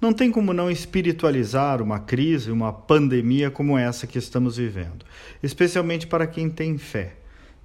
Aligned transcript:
Não 0.00 0.12
tem 0.12 0.30
como 0.30 0.52
não 0.52 0.70
espiritualizar 0.70 1.82
uma 1.82 1.98
crise, 1.98 2.52
uma 2.52 2.72
pandemia 2.72 3.50
como 3.50 3.76
essa 3.76 4.06
que 4.06 4.16
estamos 4.16 4.56
vivendo, 4.56 5.04
especialmente 5.42 6.06
para 6.06 6.24
quem 6.24 6.48
tem 6.48 6.78
fé. 6.78 7.16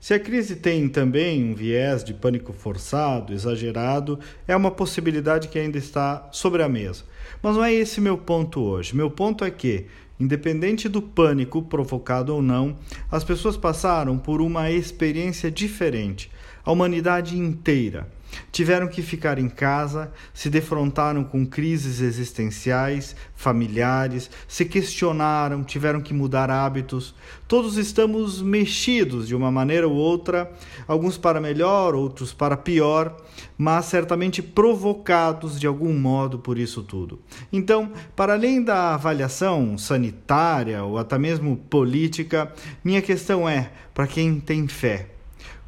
Se 0.00 0.14
a 0.14 0.18
crise 0.18 0.56
tem 0.56 0.88
também 0.88 1.44
um 1.44 1.54
viés 1.54 2.02
de 2.02 2.14
pânico 2.14 2.54
forçado, 2.54 3.34
exagerado, 3.34 4.18
é 4.48 4.56
uma 4.56 4.70
possibilidade 4.70 5.48
que 5.48 5.58
ainda 5.58 5.76
está 5.76 6.26
sobre 6.32 6.62
a 6.62 6.68
mesa. 6.70 7.04
Mas 7.42 7.54
não 7.54 7.62
é 7.62 7.72
esse 7.74 8.00
meu 8.00 8.16
ponto 8.16 8.62
hoje. 8.62 8.96
Meu 8.96 9.10
ponto 9.10 9.44
é 9.44 9.50
que, 9.50 9.84
independente 10.18 10.88
do 10.88 11.02
pânico 11.02 11.60
provocado 11.60 12.34
ou 12.34 12.40
não, 12.40 12.78
as 13.10 13.22
pessoas 13.22 13.58
passaram 13.58 14.16
por 14.16 14.40
uma 14.40 14.70
experiência 14.70 15.50
diferente. 15.50 16.30
A 16.64 16.72
humanidade 16.72 17.36
inteira 17.38 18.08
Tiveram 18.52 18.86
que 18.86 19.00
ficar 19.00 19.38
em 19.38 19.48
casa, 19.48 20.12
se 20.34 20.50
defrontaram 20.50 21.24
com 21.24 21.46
crises 21.46 22.02
existenciais, 22.02 23.16
familiares, 23.34 24.30
se 24.46 24.66
questionaram, 24.66 25.64
tiveram 25.64 26.02
que 26.02 26.12
mudar 26.12 26.50
hábitos. 26.50 27.14
Todos 27.48 27.78
estamos 27.78 28.42
mexidos 28.42 29.26
de 29.26 29.34
uma 29.34 29.50
maneira 29.50 29.88
ou 29.88 29.94
outra, 29.94 30.52
alguns 30.86 31.16
para 31.16 31.40
melhor, 31.40 31.94
outros 31.94 32.34
para 32.34 32.54
pior, 32.54 33.16
mas 33.56 33.86
certamente 33.86 34.42
provocados 34.42 35.58
de 35.58 35.66
algum 35.66 35.98
modo 35.98 36.38
por 36.38 36.58
isso 36.58 36.82
tudo. 36.82 37.18
Então, 37.50 37.90
para 38.14 38.34
além 38.34 38.62
da 38.62 38.92
avaliação 38.92 39.78
sanitária 39.78 40.84
ou 40.84 40.98
até 40.98 41.18
mesmo 41.18 41.56
política, 41.56 42.52
minha 42.84 43.00
questão 43.00 43.48
é: 43.48 43.70
para 43.94 44.06
quem 44.06 44.38
tem 44.38 44.68
fé, 44.68 45.08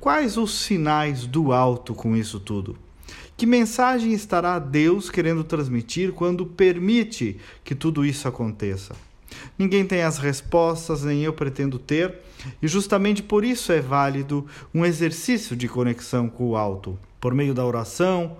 Quais 0.00 0.38
os 0.38 0.62
sinais 0.62 1.26
do 1.26 1.52
alto 1.52 1.94
com 1.94 2.16
isso 2.16 2.40
tudo? 2.40 2.74
Que 3.36 3.44
mensagem 3.44 4.14
estará 4.14 4.58
Deus 4.58 5.10
querendo 5.10 5.44
transmitir 5.44 6.12
quando 6.12 6.46
permite 6.46 7.36
que 7.62 7.74
tudo 7.74 8.02
isso 8.02 8.26
aconteça? 8.26 8.96
Ninguém 9.58 9.84
tem 9.84 10.00
as 10.00 10.16
respostas, 10.16 11.04
nem 11.04 11.22
eu 11.22 11.34
pretendo 11.34 11.78
ter, 11.78 12.14
e 12.62 12.66
justamente 12.66 13.22
por 13.22 13.44
isso 13.44 13.72
é 13.72 13.80
válido 13.82 14.46
um 14.72 14.86
exercício 14.86 15.54
de 15.54 15.68
conexão 15.68 16.30
com 16.30 16.48
o 16.48 16.56
alto, 16.56 16.98
por 17.20 17.34
meio 17.34 17.52
da 17.52 17.64
oração, 17.66 18.38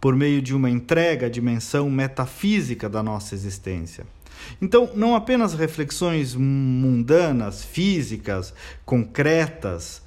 por 0.00 0.16
meio 0.16 0.40
de 0.40 0.54
uma 0.54 0.70
entrega 0.70 1.26
à 1.26 1.28
dimensão 1.28 1.90
metafísica 1.90 2.88
da 2.88 3.02
nossa 3.02 3.34
existência. 3.34 4.06
Então, 4.62 4.90
não 4.94 5.14
apenas 5.14 5.52
reflexões 5.52 6.34
mundanas, 6.34 7.62
físicas, 7.62 8.54
concretas, 8.86 10.02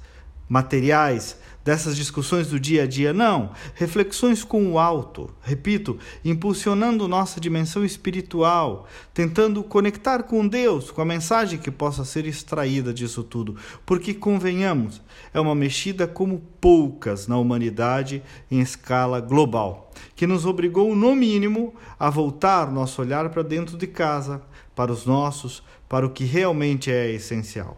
materiais, 0.48 1.36
dessas 1.66 1.96
discussões 1.96 2.46
do 2.46 2.60
dia 2.60 2.84
a 2.84 2.86
dia, 2.86 3.12
não. 3.12 3.50
Reflexões 3.74 4.44
com 4.44 4.70
o 4.70 4.78
alto, 4.78 5.28
repito, 5.42 5.98
impulsionando 6.24 7.08
nossa 7.08 7.40
dimensão 7.40 7.84
espiritual, 7.84 8.86
tentando 9.12 9.64
conectar 9.64 10.22
com 10.22 10.46
Deus, 10.46 10.92
com 10.92 11.02
a 11.02 11.04
mensagem 11.04 11.58
que 11.58 11.72
possa 11.72 12.04
ser 12.04 12.24
extraída 12.24 12.94
disso 12.94 13.24
tudo. 13.24 13.56
Porque, 13.84 14.14
convenhamos, 14.14 15.02
é 15.34 15.40
uma 15.40 15.56
mexida 15.56 16.06
como 16.06 16.40
poucas 16.60 17.26
na 17.26 17.36
humanidade 17.36 18.22
em 18.48 18.60
escala 18.60 19.20
global, 19.20 19.90
que 20.14 20.26
nos 20.26 20.46
obrigou, 20.46 20.94
no 20.94 21.16
mínimo, 21.16 21.74
a 21.98 22.08
voltar 22.08 22.70
nosso 22.70 23.02
olhar 23.02 23.28
para 23.30 23.42
dentro 23.42 23.76
de 23.76 23.88
casa, 23.88 24.40
para 24.72 24.92
os 24.92 25.04
nossos, 25.04 25.64
para 25.88 26.06
o 26.06 26.10
que 26.10 26.24
realmente 26.24 26.92
é 26.92 27.10
essencial. 27.10 27.76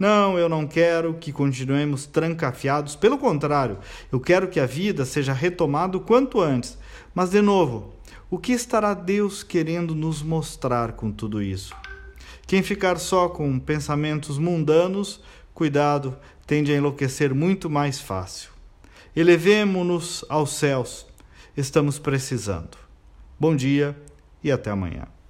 Não, 0.00 0.38
eu 0.38 0.48
não 0.48 0.66
quero 0.66 1.12
que 1.12 1.30
continuemos 1.30 2.06
trancafiados. 2.06 2.96
Pelo 2.96 3.18
contrário, 3.18 3.76
eu 4.10 4.18
quero 4.18 4.48
que 4.48 4.58
a 4.58 4.64
vida 4.64 5.04
seja 5.04 5.34
retomada 5.34 5.98
o 5.98 6.00
quanto 6.00 6.40
antes. 6.40 6.78
Mas, 7.14 7.28
de 7.28 7.42
novo, 7.42 7.92
o 8.30 8.38
que 8.38 8.52
estará 8.52 8.94
Deus 8.94 9.42
querendo 9.42 9.94
nos 9.94 10.22
mostrar 10.22 10.92
com 10.92 11.12
tudo 11.12 11.42
isso? 11.42 11.74
Quem 12.46 12.62
ficar 12.62 12.98
só 12.98 13.28
com 13.28 13.58
pensamentos 13.58 14.38
mundanos, 14.38 15.22
cuidado, 15.52 16.16
tende 16.46 16.72
a 16.72 16.76
enlouquecer 16.76 17.34
muito 17.34 17.68
mais 17.68 18.00
fácil. 18.00 18.50
Elevemo-nos 19.14 20.24
aos 20.30 20.54
céus. 20.54 21.06
Estamos 21.54 21.98
precisando. 21.98 22.78
Bom 23.38 23.54
dia 23.54 23.94
e 24.42 24.50
até 24.50 24.70
amanhã. 24.70 25.10